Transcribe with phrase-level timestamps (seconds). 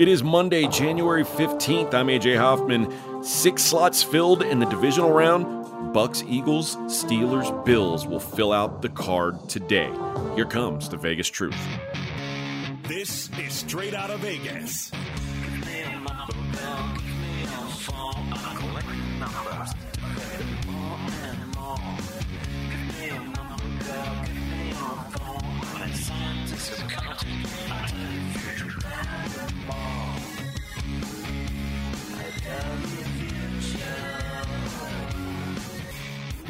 [0.00, 1.92] It is Monday, January 15th.
[1.92, 3.22] I'm AJ Hoffman.
[3.22, 5.44] Six slots filled in the divisional round.
[5.94, 9.92] Bucs, Eagles, Steelers, Bills will fill out the card today.
[10.36, 11.54] Here comes the Vegas Truth.
[12.84, 14.90] This is straight out of Vegas.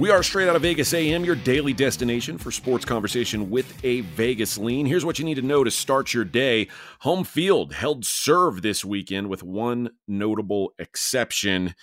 [0.01, 4.01] We are straight out of Vegas AM, your daily destination for sports conversation with a
[4.01, 4.87] Vegas lean.
[4.87, 6.69] Here's what you need to know to start your day.
[7.01, 11.75] Home field held serve this weekend with one notable exception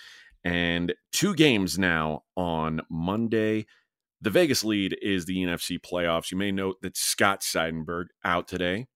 [0.42, 3.66] and two games now on Monday.
[4.20, 6.32] The Vegas lead is the NFC playoffs.
[6.32, 8.88] You may note that Scott Seidenberg out today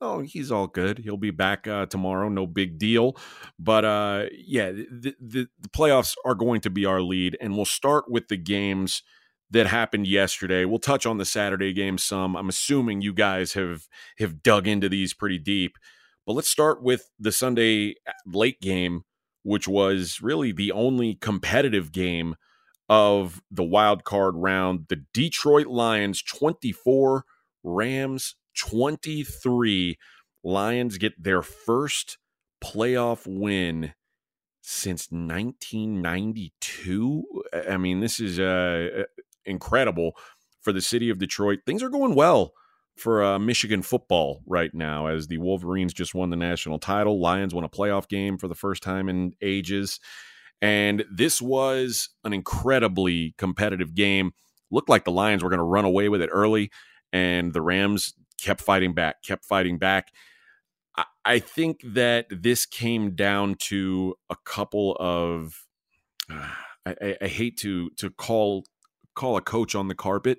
[0.00, 0.98] oh, he's all good.
[0.98, 2.28] He'll be back uh, tomorrow.
[2.28, 3.16] No big deal.
[3.58, 7.64] But uh, yeah, the, the, the, playoffs are going to be our lead, and we'll
[7.64, 9.02] start with the games
[9.50, 10.64] that happened yesterday.
[10.64, 12.36] We'll touch on the Saturday game some.
[12.36, 13.88] I'm assuming you guys have
[14.18, 15.76] have dug into these pretty deep.
[16.26, 19.02] But let's start with the Sunday uh, late game,
[19.42, 22.36] which was really the only competitive game
[22.88, 24.86] of the wild card round.
[24.88, 27.24] The Detroit Lions 24,
[27.62, 29.98] Rams 23.
[30.42, 32.18] Lions get their first
[32.62, 33.94] playoff win
[34.60, 37.24] since 1992.
[37.68, 39.04] I mean, this is uh,
[39.44, 40.12] incredible
[40.60, 41.60] for the city of Detroit.
[41.66, 42.52] Things are going well
[42.96, 47.20] for uh, Michigan football right now as the Wolverines just won the national title.
[47.20, 49.98] Lions won a playoff game for the first time in ages.
[50.60, 54.32] And this was an incredibly competitive game.
[54.70, 56.70] Looked like the Lions were going to run away with it early,
[57.12, 60.08] and the Rams kept fighting back, kept fighting back.
[60.96, 65.64] I, I think that this came down to a couple of.
[66.30, 66.48] Uh,
[66.86, 68.64] I, I, hate to to call
[69.14, 70.38] call a coach on the carpet.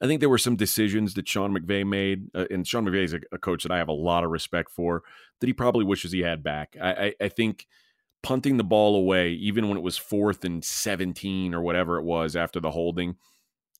[0.00, 3.14] I think there were some decisions that Sean McVay made, uh, and Sean McVay is
[3.14, 5.02] a, a, coach that I have a lot of respect for.
[5.40, 6.76] That he probably wishes he had back.
[6.80, 7.66] I, I, I think
[8.22, 12.34] punting the ball away, even when it was fourth and seventeen or whatever it was
[12.34, 13.16] after the holding.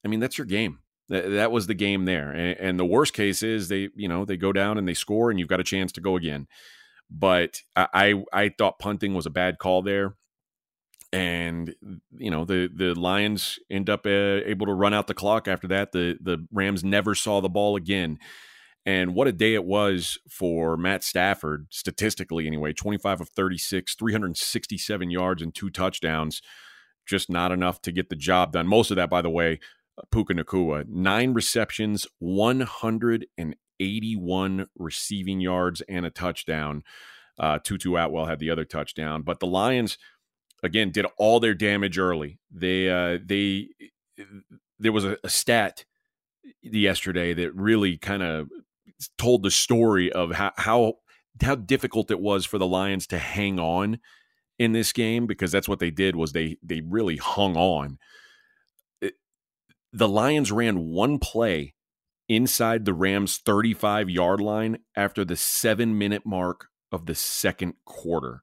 [0.04, 0.78] I mean, that's your game.
[1.08, 2.30] That, was the game there.
[2.32, 5.30] And, and, the worst case is they, you know, they go down and they score
[5.30, 6.48] and you've got a chance to go again.
[7.08, 10.16] But I, I, I thought punting was a bad call there.
[11.12, 11.74] And
[12.18, 15.68] you know the the Lions end up uh, able to run out the clock after
[15.68, 15.92] that.
[15.92, 18.18] The the Rams never saw the ball again.
[18.84, 25.10] And what a day it was for Matt Stafford, statistically anyway 25 of 36, 367
[25.10, 26.42] yards, and two touchdowns.
[27.06, 28.66] Just not enough to get the job done.
[28.66, 29.60] Most of that, by the way,
[30.10, 30.86] Puka Nacua.
[30.88, 36.82] nine receptions, 181 receiving yards, and a touchdown.
[37.38, 39.98] Uh, Tutu Atwell had the other touchdown, but the Lions
[40.62, 42.38] again did all their damage early.
[42.50, 43.68] They uh, they
[44.78, 45.84] there was a, a stat
[46.62, 48.48] yesterday that really kind of
[49.18, 50.94] told the story of how, how
[51.42, 53.98] how difficult it was for the Lions to hang on
[54.58, 57.98] in this game because that's what they did was they they really hung on
[59.96, 61.74] the Lions ran one play
[62.28, 68.42] inside the Rams' 35 yard line after the seven minute mark of the second quarter,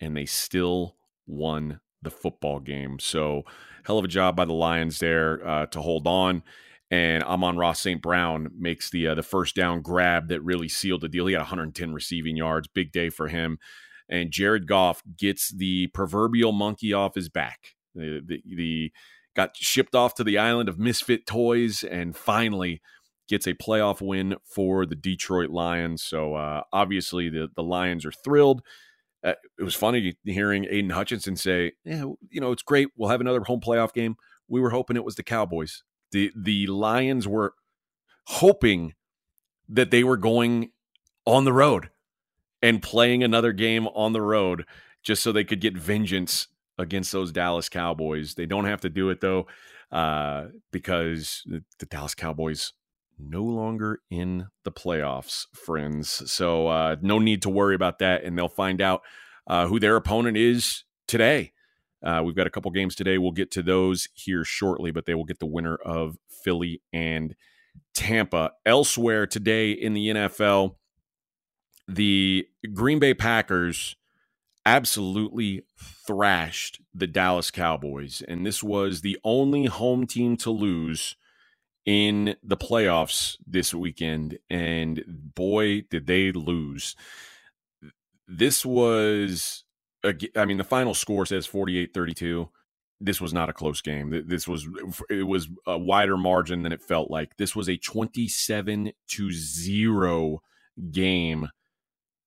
[0.00, 0.96] and they still
[1.26, 2.98] won the football game.
[2.98, 3.42] So,
[3.84, 6.42] hell of a job by the Lions there uh, to hold on.
[6.90, 8.00] And Amon-Ra St.
[8.00, 11.26] Brown makes the uh, the first down grab that really sealed the deal.
[11.26, 13.58] He had 110 receiving yards, big day for him.
[14.08, 17.74] And Jared Goff gets the proverbial monkey off his back.
[17.94, 18.92] The, the, the
[19.34, 22.80] got shipped off to the island of misfit toys and finally
[23.28, 26.02] gets a playoff win for the Detroit Lions.
[26.02, 28.62] So uh, obviously the the Lions are thrilled.
[29.22, 32.88] Uh, it was funny hearing Aidan Hutchinson say, "Yeah, you know, it's great.
[32.96, 34.16] We'll have another home playoff game.
[34.48, 35.82] We were hoping it was the Cowboys.
[36.10, 37.54] the The Lions were
[38.26, 38.94] hoping
[39.68, 40.72] that they were going
[41.24, 41.90] on the road
[42.62, 44.64] and playing another game on the road
[45.02, 46.48] just so they could get vengeance
[46.80, 48.34] against those Dallas Cowboys.
[48.34, 49.46] They don't have to do it though,
[49.92, 52.72] uh, because the, Dallas Cowboys
[53.18, 56.30] no longer in the playoffs, friends.
[56.30, 59.02] So uh, no need to worry about that, and they'll find out
[59.46, 61.52] uh, who their opponent is today.
[62.02, 63.18] Uh, we've got a couple games today.
[63.18, 67.36] We'll get to those here shortly, but they will get the winner of Philly and
[67.94, 68.52] Tampa.
[68.64, 70.76] Elsewhere today in the NFL,
[71.86, 73.96] the Green Bay Packers
[74.66, 75.62] absolutely
[76.06, 78.22] thrashed the Dallas Cowboys.
[78.26, 81.16] And this was the only home team to lose
[81.86, 84.38] in the playoffs this weekend.
[84.48, 86.94] And boy, did they lose.
[88.28, 89.64] this was,
[90.04, 92.48] I mean, the final score says 48 32.
[93.02, 94.24] This was not a close game.
[94.26, 94.68] This was,
[95.08, 97.36] it was a wider margin than it felt like.
[97.38, 100.42] This was a 27 to 0
[100.90, 101.48] game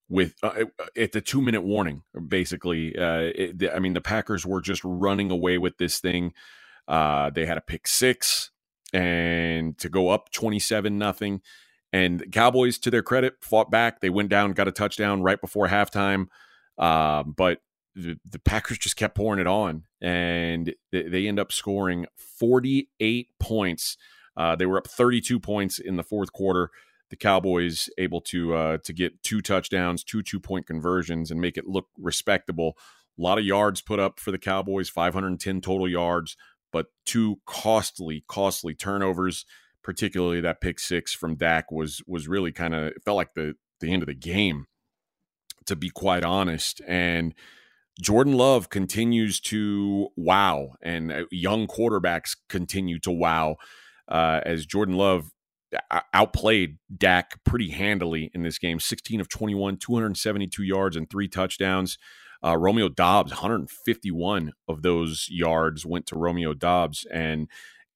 [0.09, 0.65] with uh,
[0.97, 5.31] at the two minute warning basically uh, it, i mean the packers were just running
[5.31, 6.33] away with this thing
[6.87, 8.51] uh, they had a pick six
[8.91, 11.41] and to go up 27 nothing
[11.93, 14.01] and Cowboys, to their credit, fought back.
[14.01, 16.25] They went down, got a touchdown right before halftime.
[16.79, 17.59] Um, but
[17.93, 23.27] the, the, Packers just kept pouring it on, and they, they end up scoring 48
[23.39, 23.95] points.
[24.35, 26.71] Uh, they were up 32 points in the fourth quarter.
[27.13, 31.57] The Cowboys able to uh, to get two touchdowns, two two point conversions, and make
[31.57, 32.75] it look respectable.
[33.19, 36.35] A lot of yards put up for the Cowboys, 510 total yards,
[36.71, 39.45] but two costly, costly turnovers
[39.83, 43.93] particularly that pick six from Dak was was really kind of felt like the the
[43.93, 44.65] end of the game,
[45.67, 46.81] to be quite honest.
[46.87, 47.35] And
[48.01, 53.57] Jordan Love continues to wow, and uh, young quarterbacks continue to wow
[54.07, 55.29] uh, as Jordan Love
[56.13, 61.97] outplayed Dak pretty handily in this game 16 of 21, 272 yards, and three touchdowns.
[62.43, 67.05] Uh, Romeo Doubs, 151 of those yards went to Romeo Doubs.
[67.11, 67.47] And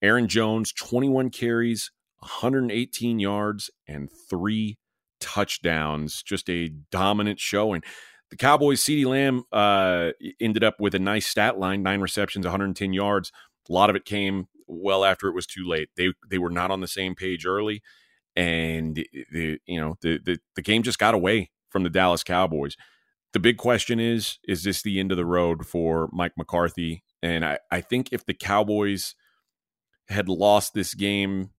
[0.01, 4.77] Aaron Jones, 21 carries, 118 yards, and three
[5.19, 6.23] touchdowns.
[6.23, 7.81] Just a dominant showing.
[8.29, 12.93] The Cowboys, CeeDee Lamb uh, ended up with a nice stat line nine receptions, 110
[12.93, 13.31] yards.
[13.69, 15.89] A lot of it came well after it was too late.
[15.95, 17.81] They they were not on the same page early,
[18.35, 18.95] and
[19.31, 22.75] the you know the the, the game just got away from the Dallas Cowboys.
[23.33, 27.03] The big question is: Is this the end of the road for Mike McCarthy?
[27.21, 29.15] And I, I think if the Cowboys
[30.07, 31.49] had lost this game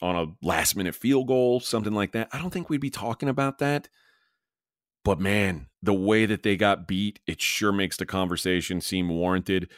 [0.00, 3.28] on a last minute field goal, something like that, I don't think we'd be talking
[3.28, 3.88] about that.
[5.04, 9.68] But man, the way that they got beat, it sure makes the conversation seem warranted.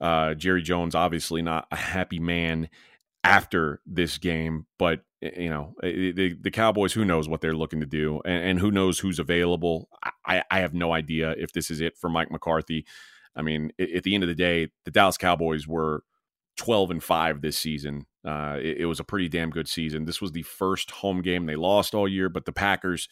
[0.00, 2.68] Uh, Jerry Jones, obviously not a happy man
[3.22, 6.92] after this game, but you know eh, the the Cowboys.
[6.92, 9.88] Who knows what they're looking to do, and, and who knows who's available.
[10.26, 12.84] I, I have no idea if this is it for Mike McCarthy.
[13.36, 16.04] I mean, at the end of the day, the Dallas Cowboys were
[16.56, 18.06] 12 and 5 this season.
[18.24, 20.04] Uh, it, it, was a pretty damn good season.
[20.04, 23.08] This was the first home game they lost all year, but the Packers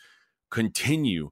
[0.50, 1.31] continue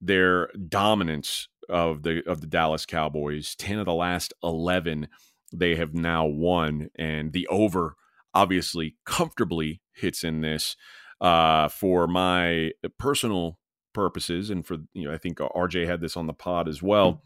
[0.00, 3.54] their dominance of the of the Dallas Cowboys.
[3.56, 5.08] 10 of the last 11
[5.52, 7.94] they have now won and the over
[8.34, 10.76] obviously comfortably hits in this
[11.20, 13.58] uh, for my personal
[13.94, 17.22] purposes and for you know I think RJ had this on the pod as well.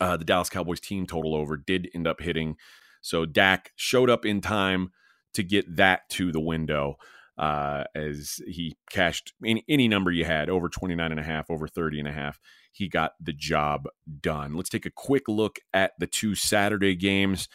[0.00, 2.56] Uh, the Dallas Cowboys team total over did end up hitting
[3.00, 4.90] so Dak showed up in time
[5.34, 6.96] to get that to the window
[7.38, 11.68] uh, as he cashed any, any number you had over 29 and a half, over
[11.68, 12.38] 30 and a half.
[12.72, 13.88] He got the job
[14.20, 14.54] done.
[14.54, 17.48] Let's take a quick look at the two Saturday games.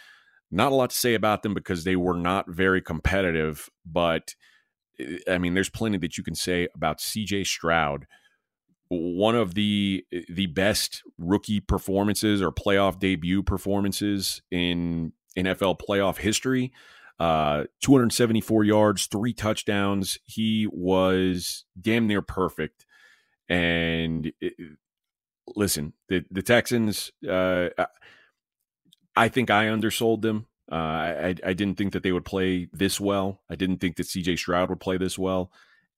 [0.50, 4.36] Not a lot to say about them because they were not very competitive, but
[5.30, 8.06] I mean, there's plenty that you can say about CJ Stroud
[8.92, 16.74] one of the the best rookie performances or playoff debut performances in NFL playoff history.
[17.21, 20.18] Uh, 274 yards, three touchdowns.
[20.25, 22.88] He was damn near perfect.
[23.47, 24.53] And it,
[25.56, 27.12] listen, the the Texans.
[27.29, 27.69] Uh,
[29.15, 30.48] I think I undersold them.
[30.72, 33.41] Uh, I I didn't think that they would play this well.
[33.51, 34.38] I didn't think that C.J.
[34.38, 35.51] Stroud would play this well.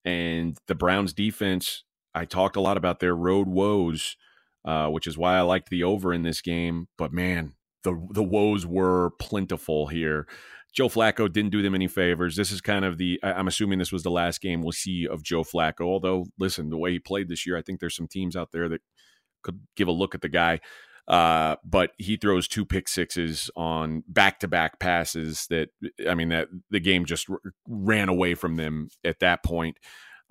[0.04, 1.86] And the Browns defense.
[2.14, 4.18] I talked a lot about their road woes,
[4.66, 6.90] uh, which is why I liked the over in this game.
[6.98, 7.54] But man,
[7.86, 10.28] the the woes were plentiful here.
[10.74, 12.36] Joe Flacco didn't do them any favors.
[12.36, 15.24] This is kind of the I'm assuming this was the last game we'll see of
[15.24, 15.82] Joe Flacco.
[15.82, 18.68] Although, listen, the way he played this year, I think there's some teams out there
[18.70, 18.82] that
[19.44, 20.60] could give a look at the guy.
[21.08, 25.70] Uh, but he throws two pick sixes on back to back passes that
[26.10, 29.78] I mean that the game just r- ran away from them at that point.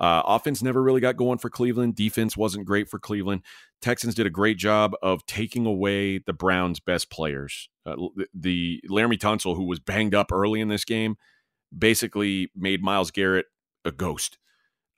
[0.02, 1.94] Uh, offense never really got going for Cleveland.
[1.94, 3.42] Defense wasn't great for Cleveland.
[3.80, 7.68] Texans did a great job of taking away the Browns' best players.
[7.86, 7.94] Uh,
[8.34, 11.16] the Laremy Tunsil, who was banged up early in this game,
[11.76, 13.46] basically made Myles Garrett
[13.84, 14.38] a ghost.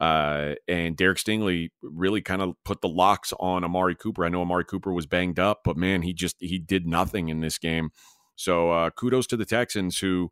[0.00, 4.24] Uh, and Derek Stingley really kind of put the locks on Amari Cooper.
[4.24, 7.40] I know Amari Cooper was banged up, but man, he just he did nothing in
[7.40, 7.90] this game.
[8.36, 10.30] So uh, kudos to the Texans who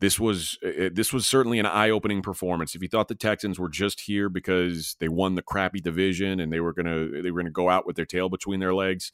[0.00, 2.74] this was uh, uh, this was certainly an eye-opening performance.
[2.74, 6.52] If you thought the Texans were just here because they won the crappy division and
[6.52, 9.12] they were gonna they were gonna go out with their tail between their legs,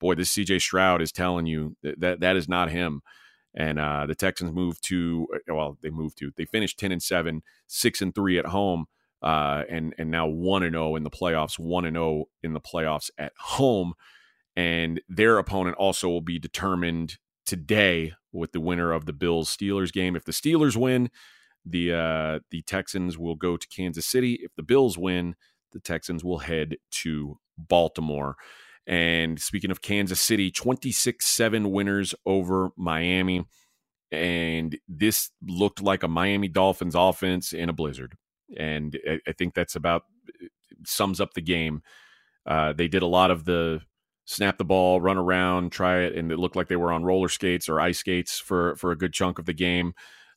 [0.00, 3.02] boy, this CJ Stroud is telling you that that, that is not him.
[3.54, 7.02] And uh, the Texans moved to uh, well, they moved to they finished ten and
[7.02, 8.86] seven, six and three at home.
[9.22, 12.60] uh, and and now one and zero in the playoffs, one and zero in the
[12.60, 13.94] playoffs at home,
[14.56, 19.92] and their opponent also will be determined today with the winner of the Bills Steelers
[19.92, 20.16] game.
[20.16, 21.10] If the Steelers win,
[21.64, 24.38] the uh, the Texans will go to Kansas City.
[24.42, 25.36] If the Bills win,
[25.72, 28.36] the Texans will head to Baltimore.
[28.86, 33.44] And speaking of Kansas City, 26 7 winners over Miami.
[34.10, 38.16] And this looked like a Miami Dolphins offense in a blizzard.
[38.56, 40.02] And I, think that's about
[40.84, 41.82] sums up the game.
[42.44, 43.82] Uh, they did a lot of the
[44.30, 47.28] snap the ball, run around, try it, and it looked like they were on roller
[47.28, 49.92] skates or ice skates for for a good chunk of the game.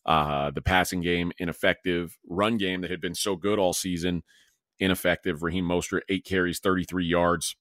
[0.06, 4.24] Uh, the passing game ineffective, run game that had been so good all season
[4.80, 5.44] ineffective.
[5.44, 7.56] Raheem Mostert eight carries, thirty three yards,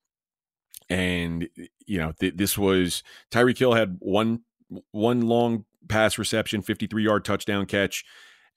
[0.89, 1.49] and
[1.87, 4.41] you know th- this was Tyreek Hill had one
[4.91, 8.05] one long pass reception, fifty three yard touchdown catch.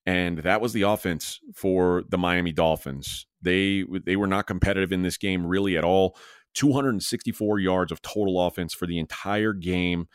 [0.08, 3.26] And that was the offense for the Miami Dolphins.
[3.42, 6.16] They they were not competitive in this game really at all.
[6.56, 10.08] 264 yards of total offense for the entire game.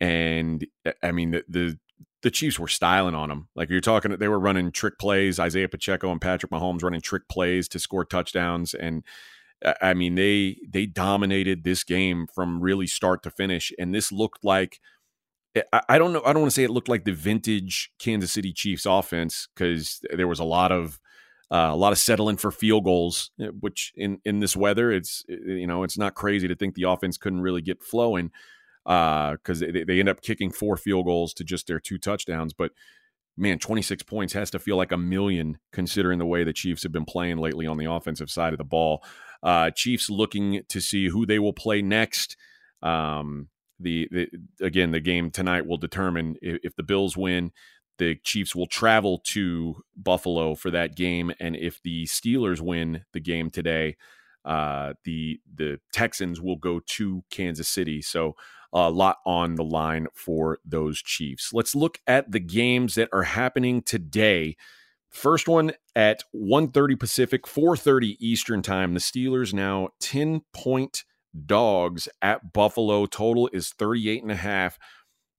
[0.00, 1.78] And eh, I mean, the, the,
[2.22, 3.48] the Chiefs were styling on them.
[3.54, 5.38] Like you're talking, they were running trick plays.
[5.40, 8.74] Isaiah Pacheco and Patrick Mahomes running trick plays to score touchdowns.
[8.74, 9.04] And
[9.62, 13.72] eh, I mean, they they dominated this game from really start to finish.
[13.78, 14.80] And this looked like
[15.54, 16.22] eh, I don't know.
[16.24, 20.00] I don't want to say it looked like the vintage Kansas City Chiefs offense because
[20.12, 21.00] there was a lot of
[21.50, 25.24] uh, a lot of settling for field goals, eh, which in in this weather, it's
[25.30, 28.30] eh, you know it's not crazy to think the offense couldn't really get flowing
[28.84, 32.52] because uh, they, they end up kicking four field goals to just their two touchdowns.
[32.52, 32.72] But
[33.36, 36.92] man, 26 points has to feel like a million considering the way the Chiefs have
[36.92, 39.02] been playing lately on the offensive side of the ball.
[39.42, 42.36] Uh, Chiefs looking to see who they will play next.
[42.82, 44.28] Um, the, the
[44.60, 47.52] again, the game tonight will determine if, if the Bills win
[47.98, 53.20] the Chiefs will travel to Buffalo for that game, and if the Steelers win the
[53.20, 53.96] game today,
[54.44, 58.00] uh, the the Texans will go to Kansas City.
[58.00, 58.34] So
[58.72, 61.52] a lot on the line for those Chiefs.
[61.52, 64.56] Let's look at the games that are happening today.
[65.10, 68.94] First one at 1:30 Pacific, 4:30 Eastern Time.
[68.94, 71.04] The Steelers now 10 point
[71.46, 73.06] dogs at Buffalo.
[73.06, 74.78] Total is 38 and a half.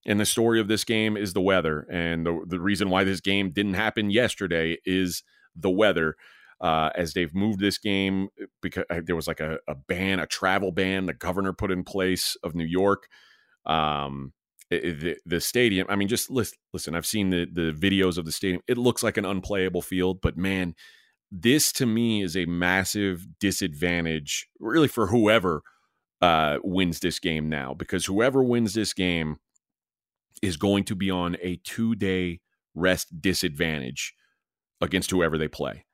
[0.05, 1.85] And the story of this game is the weather.
[1.91, 5.23] And the, the reason why this game didn't happen yesterday is
[5.55, 6.15] the weather.
[6.61, 8.27] Uh, as they've moved this game
[8.61, 11.85] because uh, there was like a, a, ban, a travel ban the governor put in
[11.85, 13.07] place of New York.
[13.65, 14.33] Um,
[14.69, 18.25] it, the, the, stadium, I mean, just listen, listen, I've seen the, the videos of
[18.25, 18.61] the stadium.
[18.67, 20.75] It looks like an unplayable field, but man,
[21.31, 25.61] this to me is a massive disadvantage, really, for whoever
[26.21, 29.37] uh, wins this game now, because whoever wins this game
[30.41, 32.41] is going to be on a two day
[32.75, 34.13] rest disadvantage
[34.81, 35.85] against whoever they play.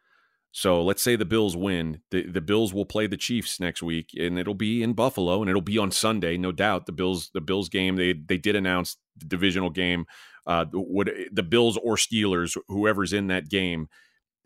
[0.52, 2.00] So let's say the Bills win.
[2.12, 5.50] The, the Bills will play the Chiefs next week, and it'll be in Buffalo, and
[5.50, 6.86] it'll be on Sunday, no doubt.
[6.86, 10.06] The Bills, the Bills game, they they did announce the divisional game.
[10.48, 13.90] Uh, would the Bills or Steelers, whoever's in that game,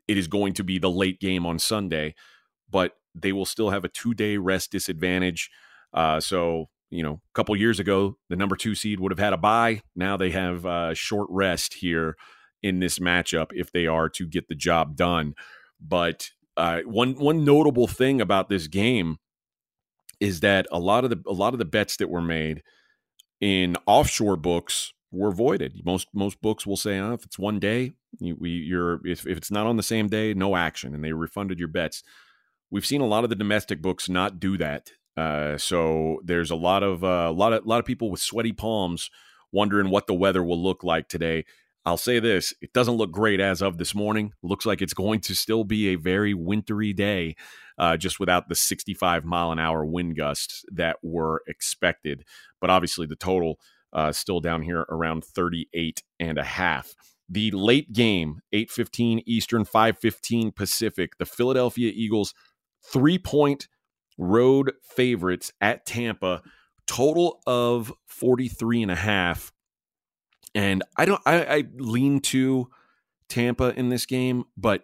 [0.08, 2.16] it is going to be the late game on Sunday,
[2.68, 5.52] but they will still have a two day rest disadvantage.
[5.94, 9.34] Uh, so you know, a couple years ago, the number two seed would have had
[9.34, 9.82] a bye.
[9.96, 12.16] Now they have a short rest here
[12.62, 15.36] in this matchup if they are to get the job done.
[15.80, 19.18] But uh, one one notable thing about this game
[20.20, 22.64] is that a lot of the a lot of the bets that were made
[23.40, 25.82] in offshore books were voided.
[25.86, 29.52] Most most books will say, oh, if it's one day, you, you're if, if it's
[29.52, 32.04] not on the same day, no action, and they refunded your bets.
[32.72, 36.56] We've seen a lot of the domestic books not do that uh, so there's a
[36.56, 39.10] lot of uh, a lot of a lot of people with sweaty palms
[39.52, 41.46] wondering what the weather will look like today.
[41.86, 44.34] I'll say this: it doesn't look great as of this morning.
[44.44, 47.36] Looks like it's going to still be a very wintry day,
[47.78, 52.24] uh, just without the 65 mile an hour wind gusts that were expected.
[52.62, 53.60] But obviously, the total
[53.94, 56.94] uh, still down here around 38 and a half.
[57.28, 61.18] The late game, 8:15 Eastern, 5:15 Pacific.
[61.18, 62.34] The Philadelphia Eagles
[62.92, 63.68] three point
[64.20, 66.44] road favorites at Tampa,
[66.86, 69.52] total of 43 and a half.
[70.54, 72.70] And I don't I, I lean to
[73.30, 74.84] Tampa in this game, but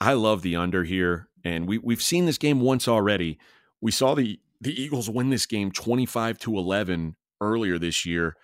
[0.00, 1.28] I love the under here.
[1.44, 3.38] And we we've seen this game once already.
[3.80, 8.36] We saw the the Eagles win this game 25 to 11 earlier this year,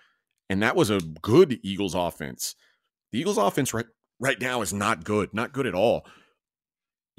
[0.49, 2.55] and that was a good Eagles offense.
[3.11, 3.85] The Eagles offense right
[4.19, 6.05] right now is not good, not good at all.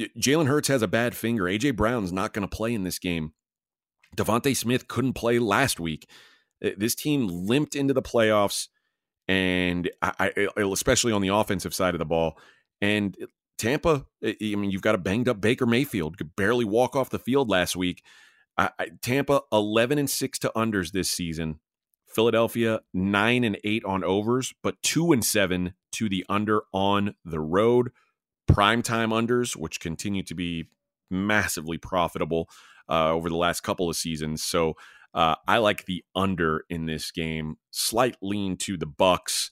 [0.01, 1.45] Jalen Hurts has a bad finger.
[1.45, 3.33] AJ Brown's not going to play in this game.
[4.17, 6.09] DeVonta Smith couldn't play last week.
[6.65, 8.69] Uh, this team limped into the playoffs,
[9.27, 12.39] and I, I, especially on the offensive side of the ball.
[12.81, 13.17] And
[13.59, 17.19] Tampa, I mean, you've got a banged up Baker Mayfield, could barely walk off the
[17.19, 18.03] field last week.
[18.57, 18.71] I,
[19.03, 21.61] Tampa, 11 and 6 to unders this season.
[22.09, 27.41] Philadelphia, 9 and 8 on overs, but 2 and 7 to the under on the
[27.41, 27.91] road.
[28.51, 30.69] Primetime unders, which continue to be
[31.11, 32.49] massively profitable
[32.89, 34.43] uh, over the last couple of seasons.
[34.43, 34.75] So
[35.15, 37.57] uh, I like the under in this game.
[37.71, 39.51] Slight lean to the Bucs.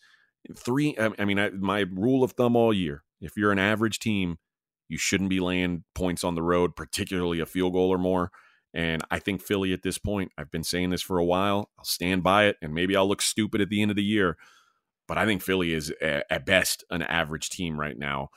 [0.56, 0.96] Three.
[0.98, 4.38] I mean, I, my rule of thumb all year: if you're an average team,
[4.88, 8.30] you shouldn't be laying points on the road, particularly a field goal or more.
[8.72, 11.70] And I think Philly at this point, I've been saying this for a while.
[11.78, 14.36] I'll stand by it, and maybe I'll look stupid at the end of the year.
[15.08, 18.28] But I think Philly is at best an average team right now.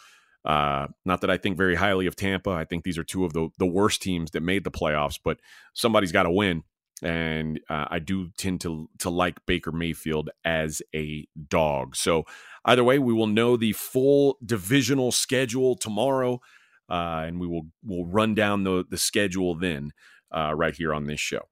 [0.49, 2.49] Uh, not that I think very highly of Tampa.
[2.49, 5.37] I think these are two of the, the worst teams that made the playoffs, but
[5.75, 6.63] somebody's got to win.
[7.03, 11.95] And uh, I do tend to to like Baker Mayfield as a dog.
[11.95, 12.23] So
[12.65, 16.41] either way, we will know the full divisional schedule tomorrow,
[16.89, 19.91] uh, and we will will run down the the schedule then
[20.35, 21.47] uh, right here on this show.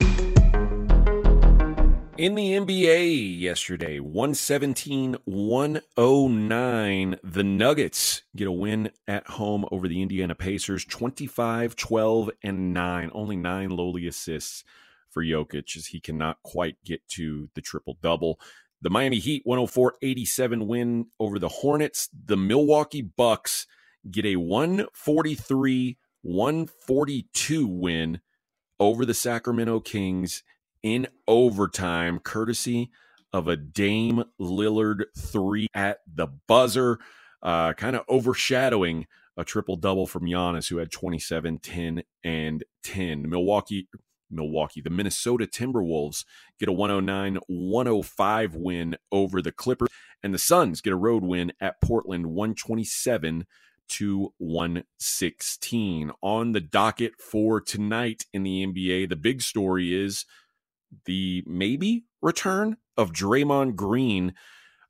[2.18, 10.02] In the NBA yesterday, 117 109, the Nuggets get a win at home over the
[10.02, 13.12] Indiana Pacers, 25 12 and 9.
[13.14, 14.64] Only nine lowly assists
[15.12, 18.40] for Jokic as he cannot quite get to the triple double.
[18.82, 22.10] The Miami Heat 104 87 win over the Hornets.
[22.26, 23.68] The Milwaukee Bucks
[24.10, 28.22] get a 143 142 win
[28.80, 30.42] over the Sacramento Kings
[30.88, 32.90] in overtime, courtesy
[33.34, 36.98] of a Dame Lillard three at the buzzer,
[37.44, 43.30] uh, kind of overshadowing a triple double from Giannis, who had 27, 10, and 10.
[43.30, 43.90] Milwaukee,
[44.32, 46.24] Milwaukee, the Minnesota Timberwolves
[46.58, 49.90] get a 109 105 win over the Clippers,
[50.24, 53.46] and the Suns get a road win at Portland 127
[53.90, 56.12] to 116.
[56.22, 60.24] On the docket for tonight in the NBA, the big story is
[61.06, 64.34] the maybe return of Draymond Green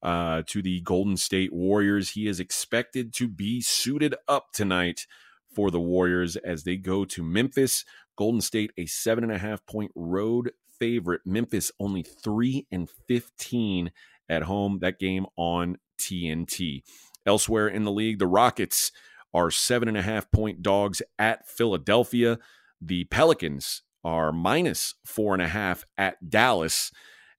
[0.01, 2.11] uh, to the Golden State Warriors.
[2.11, 5.07] He is expected to be suited up tonight
[5.53, 7.83] for the Warriors as they go to Memphis.
[8.15, 11.21] Golden State, a seven and a half point road favorite.
[11.25, 13.91] Memphis only three and 15
[14.29, 14.79] at home.
[14.79, 16.83] That game on TNT.
[17.25, 18.91] Elsewhere in the league, the Rockets
[19.33, 22.39] are seven and a half point dogs at Philadelphia.
[22.81, 26.91] The Pelicans are minus four and a half at Dallas.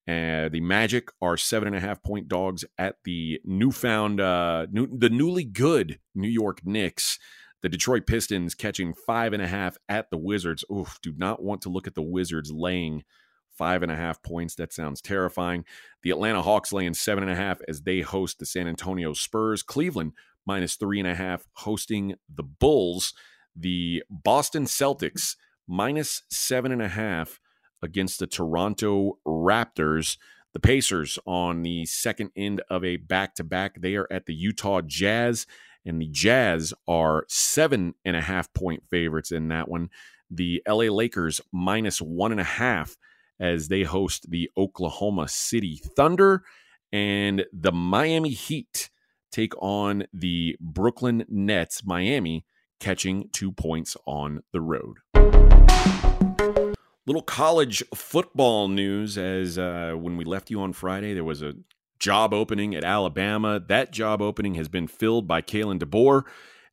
[0.06, 4.86] Uh, the Magic are seven and a half point dogs at the newfound, uh, new,
[4.86, 7.18] the newly good New York Knicks.
[7.62, 10.62] The Detroit Pistons catching five and a half at the Wizards.
[10.70, 13.02] Oof, do not want to look at the Wizards laying
[13.56, 14.54] five and a half points.
[14.54, 15.64] That sounds terrifying.
[16.02, 19.62] The Atlanta Hawks laying seven and a half as they host the San Antonio Spurs.
[19.62, 20.12] Cleveland
[20.46, 23.14] minus three and a half hosting the Bulls.
[23.56, 25.34] The Boston Celtics
[25.68, 27.40] minus seven and a half
[27.82, 30.16] against the Toronto Raptors.
[30.54, 33.80] The Pacers on the second end of a back to back.
[33.80, 35.46] They are at the Utah Jazz,
[35.84, 39.90] and the Jazz are seven and a half point favorites in that one.
[40.30, 42.96] The LA Lakers minus one and a half
[43.38, 46.42] as they host the Oklahoma City Thunder,
[46.92, 48.90] and the Miami Heat
[49.30, 51.84] take on the Brooklyn Nets.
[51.84, 52.44] Miami
[52.80, 54.98] catching two points on the road.
[57.06, 61.54] Little college football news as uh, when we left you on Friday, there was a
[61.98, 63.58] job opening at Alabama.
[63.58, 66.24] That job opening has been filled by Kalen DeBoer.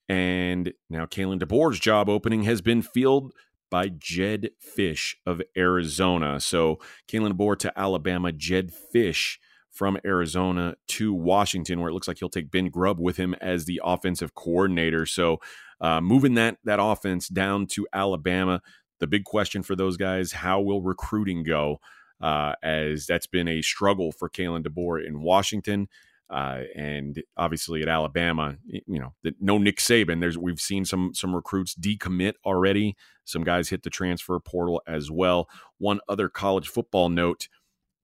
[0.10, 3.34] And now Kalen DeBoer's job opening has been filled
[3.72, 6.40] by Jedd Fisch of Arizona.
[6.40, 9.38] So Kalen DeBoer to Alabama, Jedd Fisch
[9.72, 13.66] from Arizona to Washington, where it looks like he'll take Ben Grubb with him as
[13.66, 15.06] the offensive coordinator.
[15.06, 15.40] So
[15.82, 18.62] uh, moving that that offense down to Alabama
[19.00, 21.80] the big question for those guys how will recruiting go?
[22.22, 25.90] Uh, as that's been a struggle for Kalen DeBoer in Washington.
[26.30, 30.22] Uh, and obviously at Alabama, you know, the, no Nick Saban.
[30.22, 32.96] There's we've seen some some recruits decommit already.
[33.26, 35.50] Some guys hit the transfer portal as well.
[35.78, 37.48] One other college football note: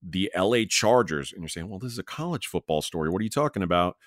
[0.03, 0.65] the L.A.
[0.65, 1.31] Chargers.
[1.31, 3.09] And you're saying, well, this is a college football story.
[3.09, 3.97] What are you talking about?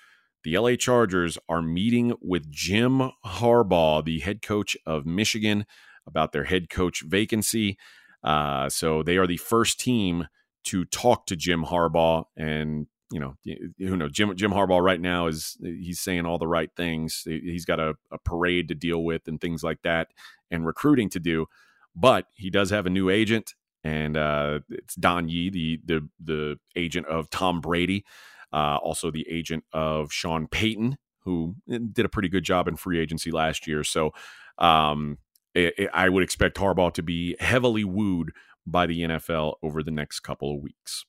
[0.45, 0.77] The L.A.
[0.77, 5.65] Chargers are meeting with Jim Harbaugh, the head coach of Michigan
[6.05, 7.79] about their head coach vacancy.
[8.23, 10.27] Uh, so they are the first team
[10.65, 13.35] to talk to Jim Harbaugh, and you know,
[13.79, 17.23] who knows, Jim Jim Harbaugh right now is he's saying all the right things.
[17.25, 20.09] He's got a, a parade to deal with and things like that,
[20.51, 21.47] and recruiting to do.
[21.95, 26.59] But he does have a new agent, and uh, it's Don Yee, the the the
[26.75, 28.05] agent of Tom Brady,
[28.53, 32.75] uh, also the agent of Sean Payton, who eh, did a pretty good job in
[32.75, 33.83] free agency last year.
[33.83, 34.11] So
[34.57, 35.17] um,
[35.53, 38.31] it, it, I would expect Harbaugh to be heavily wooed
[38.65, 41.05] by the NFL over the next couple of weeks.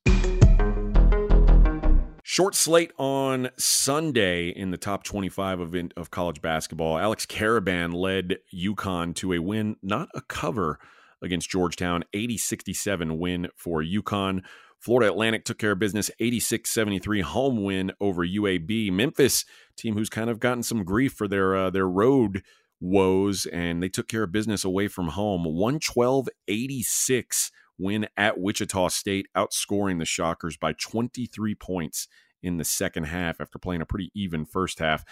[2.29, 6.99] Short slate on Sunday in the top 25 of, of college basketball.
[6.99, 10.81] Alex Karaban led UConn to a win, not a cover
[11.22, 12.03] against Georgetown.
[12.12, 14.42] 80 67 win for UConn.
[14.79, 18.93] Florida Atlantic took care of business 86 73 home win over UAB.
[18.93, 19.45] Memphis,
[19.77, 22.43] team who's kind of gotten some grief for their uh, their road
[22.81, 25.45] woes, and they took care of business away from home.
[25.45, 32.09] 112 86 win at Wichita State, outscoring the Shockers by 23 points
[32.43, 35.05] in the second half after playing a pretty even first half.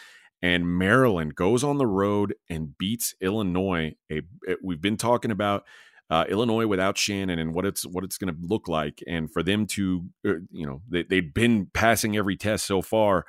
[0.43, 3.95] And Maryland goes on the road and beats Illinois.
[4.13, 4.23] A,
[4.63, 5.65] we've been talking about
[6.11, 9.43] uh, Illinois without Shannon and what it's what it's going to look like, and for
[9.43, 13.25] them to, uh, you know, they, they've been passing every test so far.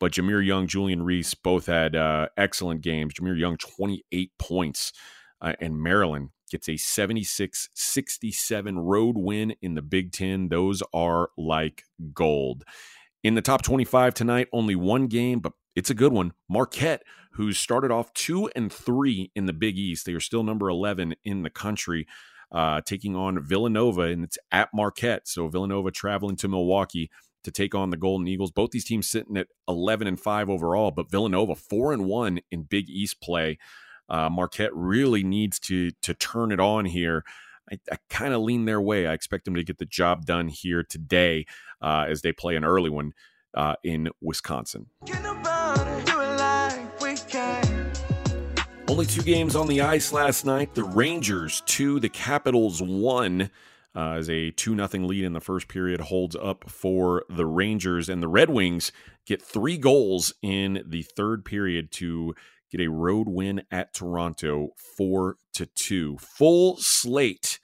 [0.00, 3.14] But Jahmir Young, Julian Reese both had uh, excellent games.
[3.14, 4.92] Jahmir Young, 28 points,
[5.40, 10.48] uh, and Maryland gets a 76 67 road win in the Big Ten.
[10.48, 12.64] Those are like gold.
[13.24, 16.32] In the top 25 tonight, only one game, but it's a good one.
[16.48, 17.02] Marquette,
[17.38, 21.14] who started off two and three in the Big East, they are still number 11
[21.24, 22.04] in the country,
[22.50, 25.28] uh, taking on Villanova, and it's at Marquette.
[25.28, 27.12] So Villanova traveling to Milwaukee
[27.44, 28.50] to take on the Golden Eagles.
[28.50, 32.64] Both these teams sitting at 11 and 5 overall, but Villanova 4 and 1 in
[32.64, 33.56] Big East play.
[34.08, 37.22] Uh, Marquette really needs to to turn it on here.
[37.70, 39.06] I, I kind of lean their way.
[39.06, 41.46] I expect them to get the job done here today
[41.80, 43.12] uh, as they play an early one
[43.54, 44.86] uh, in Wisconsin.
[48.88, 50.74] Only two games on the ice last night.
[50.74, 53.50] The Rangers two, the Capitals one.
[53.94, 58.08] Uh, as a 2 0 lead in the first period holds up for the Rangers.
[58.08, 58.90] And the Red Wings
[59.26, 62.34] get three goals in the third period to
[62.70, 66.16] get a road win at Toronto, four to two.
[66.18, 67.58] Full slate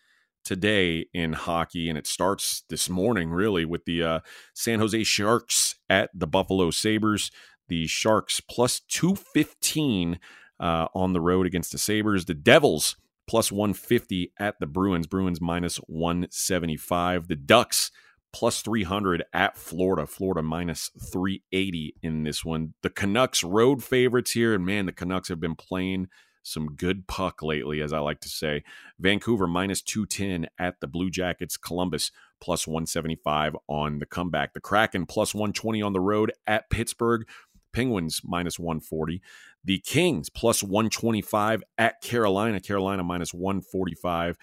[0.45, 4.21] today in hockey, and it starts this morning really with the uh,
[4.53, 7.31] San Jose Sharks at the Buffalo Sabres.
[7.69, 10.19] The Sharks plus two fifteen
[10.65, 12.25] uh, on the road against the Sabres.
[12.25, 12.97] The Devils
[13.29, 15.07] plus 150 at the Bruins.
[15.07, 17.29] Bruins minus 175.
[17.29, 17.93] The Ducks
[18.33, 20.07] plus 300 at Florida.
[20.07, 22.73] Florida minus 380 in this one.
[22.83, 26.09] The Canucks road favorites here, and man, the Canucks have been playing
[26.43, 28.65] some good puck lately, as I like to say.
[28.99, 31.59] Vancouver minus 210 at the Blue Jackets.
[31.59, 34.55] Columbus plus 175 on the comeback.
[34.55, 37.27] The Kraken plus 120 on the road at Pittsburgh.
[37.75, 39.21] Penguins minus 140.
[39.65, 42.61] The Kings plus 125 at Carolina.
[42.61, 44.39] Carolina minus 145.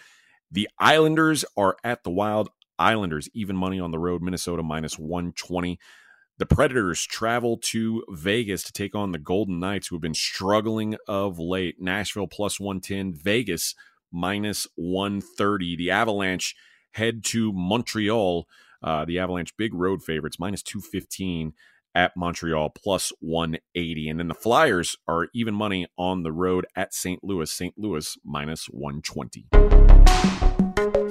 [0.51, 2.49] The Islanders are at the Wild.
[2.77, 4.21] Islanders, even money on the road.
[4.21, 5.79] Minnesota minus 120.
[6.39, 10.95] The Predators travel to Vegas to take on the Golden Knights, who have been struggling
[11.07, 11.75] of late.
[11.79, 13.75] Nashville plus 110, Vegas
[14.11, 15.75] minus 130.
[15.75, 16.55] The Avalanche
[16.93, 18.47] head to Montreal.
[18.81, 21.53] Uh, the Avalanche, big road favorites, minus 215
[21.95, 24.09] at Montreal, plus 180.
[24.09, 27.23] And then the Flyers are even money on the road at St.
[27.23, 27.51] Louis.
[27.51, 27.73] St.
[27.77, 29.47] Louis, minus 120.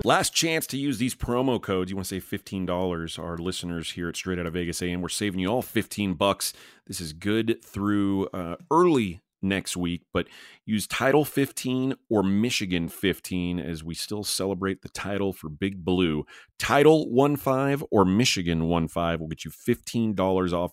[0.02, 1.90] Last chance to use these promo codes.
[1.90, 3.18] You want to save $15.
[3.18, 6.54] Our listeners here at Straight Out of Vegas AM, we're saving you all 15 bucks.
[6.86, 10.26] This is good through uh, early next week, but
[10.66, 16.24] use Title 15 or Michigan 15 as we still celebrate the title for Big Blue.
[16.58, 20.72] Title 15 or Michigan 15 will get you $15 off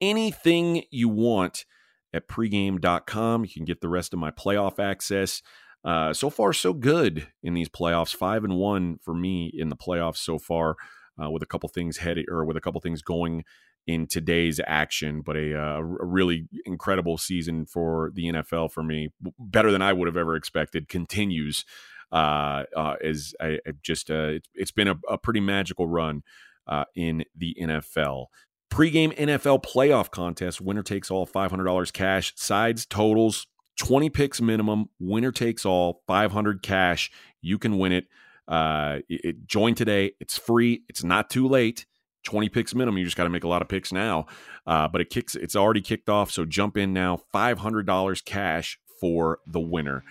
[0.00, 1.64] anything you want
[2.12, 3.44] at pregame.com.
[3.44, 5.42] You can get the rest of my playoff access.
[5.84, 8.14] Uh, so far, so good in these playoffs.
[8.14, 10.76] Five and one for me in the playoffs so far,
[11.22, 13.44] uh, with a couple things headed or with a couple things going
[13.86, 15.22] in today's action.
[15.22, 19.92] But a, uh, a really incredible season for the NFL for me, better than I
[19.92, 20.88] would have ever expected.
[20.88, 21.64] Continues
[22.12, 26.22] uh, uh, as I, I just uh, it's, it's been a, a pretty magical run
[26.66, 28.26] uh, in the NFL.
[28.70, 35.32] Pre-game NFL playoff contest, winner takes all, $500 cash, sides, totals, 20 picks minimum, winner
[35.32, 37.10] takes all, 500 cash.
[37.42, 38.06] You can win it.
[38.46, 40.12] Uh, it, it join today.
[40.20, 40.82] It's free.
[40.88, 41.86] It's not too late.
[42.24, 42.98] 20 picks minimum.
[42.98, 44.26] You just got to make a lot of picks now.
[44.66, 46.30] Uh, but it kicks, it's already kicked off.
[46.30, 47.20] So jump in now.
[47.34, 50.04] $500 cash for the winner.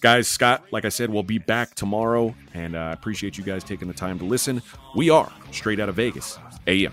[0.00, 2.34] Guys, Scott, like I said, we'll be back tomorrow.
[2.52, 4.60] And uh, I uh, appreciate you guys taking the time to listen.
[4.94, 6.92] We are straight out of Vegas, AM.